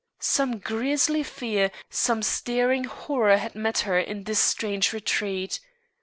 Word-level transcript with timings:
Some 0.17 0.57
grisly 0.57 1.21
fear, 1.21 1.69
some 1.91 2.23
staring 2.23 2.85
horror 2.85 3.37
had 3.37 3.53
met 3.53 3.81
her 3.81 3.99
in 3.99 4.23
this 4.23 4.39
strange 4.39 4.93
retreat. 4.93 5.59